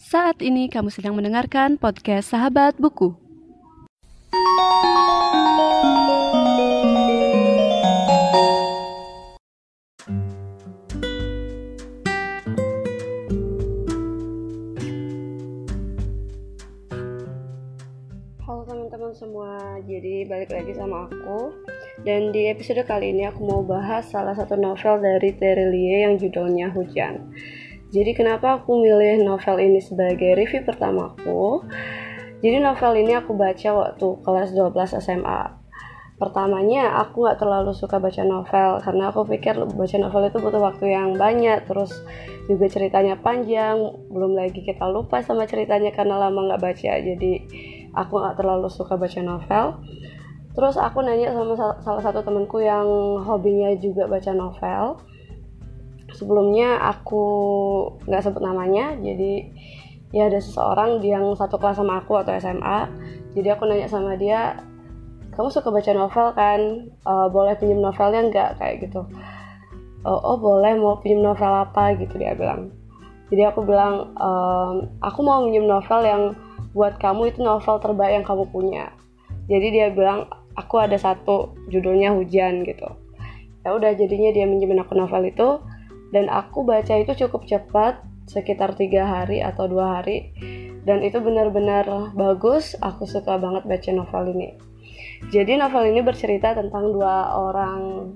[0.00, 3.12] Saat ini kamu sedang mendengarkan podcast Sahabat Buku.
[18.40, 21.52] Halo teman-teman semua, jadi balik lagi sama aku
[22.08, 26.72] Dan di episode kali ini aku mau bahas salah satu novel dari Terelie yang judulnya
[26.72, 27.36] Hujan
[27.90, 31.66] Jadi kenapa aku milih novel ini sebagai review pertamaku?
[32.40, 35.60] Jadi novel ini aku baca waktu kelas 12 SMA
[36.16, 40.88] Pertamanya aku gak terlalu suka baca novel Karena aku pikir baca novel itu butuh waktu
[40.88, 41.92] yang banyak Terus
[42.48, 43.76] juga ceritanya panjang
[44.08, 47.32] Belum lagi kita lupa sama ceritanya karena lama gak baca Jadi
[47.94, 49.66] aku nggak terlalu suka baca novel.
[50.50, 52.86] Terus aku nanya sama salah satu temanku yang
[53.22, 54.98] hobinya juga baca novel
[56.16, 57.24] sebelumnya aku
[58.06, 59.46] nggak sebut namanya jadi
[60.10, 62.90] ya ada seseorang yang satu kelas sama aku atau SMA
[63.34, 64.58] jadi aku nanya sama dia
[65.40, 66.60] kamu suka baca novel kan?
[67.06, 68.50] Uh, boleh pinjam novelnya nggak?
[68.58, 69.06] Kayak gitu.
[70.04, 71.94] Oh, oh boleh mau pinjam novel apa?
[71.94, 72.74] Gitu dia bilang.
[73.30, 76.22] Jadi aku bilang ehm, aku mau pinjam novel yang
[76.74, 78.90] buat kamu itu novel terbaik yang kamu punya.
[79.46, 80.26] Jadi dia bilang
[80.58, 82.90] aku ada satu judulnya hujan gitu.
[83.62, 85.62] Ya udah jadinya dia minjemin aku novel itu
[86.10, 90.30] dan aku baca itu cukup cepat sekitar tiga hari atau dua hari.
[90.80, 94.48] Dan itu benar-benar bagus aku suka banget baca novel ini.
[95.28, 98.14] Jadi novel ini bercerita tentang dua orang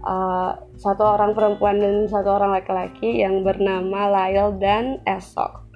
[0.00, 5.68] uh, satu orang perempuan dan satu orang laki-laki yang bernama Lyle dan Esok.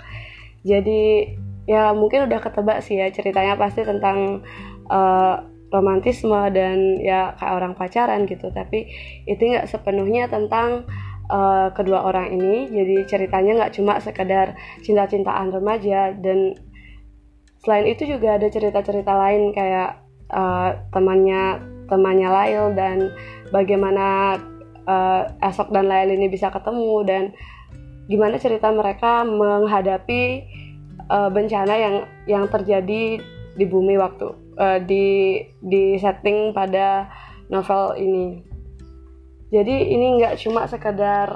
[0.64, 1.36] Jadi
[1.68, 4.40] ya mungkin udah ketebak sih ya ceritanya pasti tentang
[4.88, 8.48] uh, romantisme dan ya kayak orang pacaran gitu.
[8.48, 8.88] Tapi
[9.28, 10.88] itu nggak sepenuhnya tentang
[11.30, 16.56] uh, kedua orang ini jadi ceritanya nggak cuma sekedar cinta-cintaan remaja dan
[17.62, 20.00] selain itu juga ada cerita-cerita lain kayak
[20.32, 23.12] uh, temannya temannya Lail dan
[23.48, 24.36] bagaimana
[24.84, 27.24] uh, Esok dan Lail ini bisa ketemu dan
[28.08, 30.44] gimana cerita mereka menghadapi
[31.12, 33.20] uh, bencana yang yang terjadi
[33.58, 37.08] di bumi waktu uh, di di setting pada
[37.52, 38.47] novel ini.
[39.48, 41.28] Jadi ini nggak cuma sekedar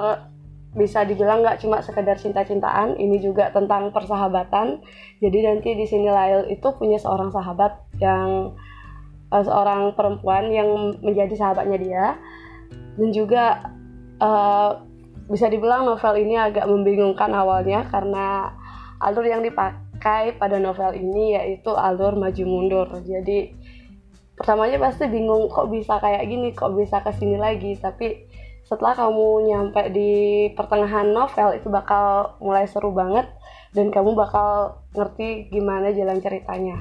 [0.73, 4.81] bisa dibilang nggak cuma sekedar cinta-cintaan, ini juga tentang persahabatan.
[5.21, 8.57] Jadi nanti di sini Lail itu punya seorang sahabat yang
[9.33, 12.05] uh, seorang perempuan yang menjadi sahabatnya dia
[12.93, 13.73] dan juga
[14.21, 14.85] uh,
[15.25, 18.53] bisa dibilang novel ini agak membingungkan awalnya karena
[19.01, 23.55] alur yang dipakai pada novel ini yaitu alur maju mundur jadi
[24.43, 27.79] pertamanya pasti bingung kok bisa kayak gini kok bisa ke sini lagi.
[27.79, 28.27] Tapi
[28.67, 30.11] setelah kamu nyampe di
[30.51, 33.31] pertengahan novel itu bakal mulai seru banget.
[33.71, 36.75] Dan kamu bakal ngerti gimana jalan ceritanya.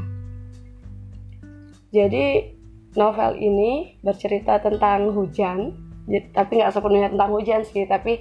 [1.94, 2.50] Jadi
[2.98, 5.78] novel ini bercerita tentang hujan.
[6.34, 7.86] Tapi nggak sepenuhnya tentang hujan sih.
[7.86, 8.18] Tapi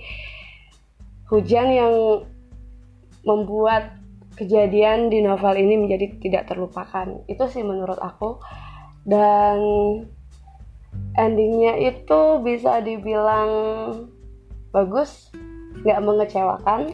[1.34, 1.94] hujan yang
[3.26, 3.98] membuat
[4.38, 7.26] kejadian di novel ini menjadi tidak terlupakan.
[7.26, 8.38] Itu sih menurut aku
[9.08, 9.58] dan
[11.18, 13.50] endingnya itu bisa dibilang
[14.72, 15.32] bagus
[15.84, 16.94] nggak mengecewakan.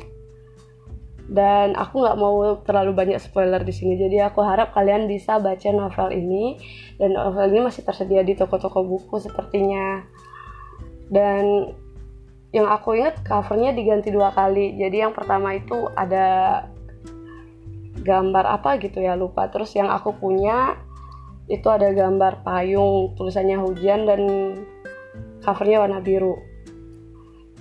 [1.28, 4.00] Dan aku nggak mau terlalu banyak spoiler di sini.
[4.00, 6.56] Jadi aku harap kalian bisa baca novel ini.
[6.96, 10.08] Dan novel ini masih tersedia di toko-toko buku sepertinya.
[11.12, 11.76] Dan
[12.56, 14.80] yang aku ingat covernya diganti dua kali.
[14.80, 16.64] Jadi yang pertama itu ada
[18.08, 19.52] gambar apa gitu ya lupa.
[19.52, 20.80] Terus yang aku punya
[21.48, 24.22] itu ada gambar payung tulisannya hujan dan
[25.44, 26.36] covernya warna biru.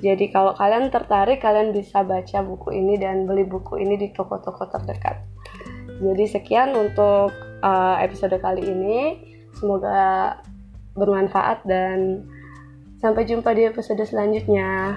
[0.02, 4.68] Jadi kalau kalian tertarik kalian bisa baca buku ini dan beli buku ini di toko-toko
[4.68, 5.24] terdekat.
[6.02, 7.32] Jadi sekian untuk
[7.64, 8.98] uh, episode kali ini.
[9.56, 10.36] Semoga
[10.92, 12.28] bermanfaat dan
[12.96, 14.96] Sampai jumpa di episode selanjutnya.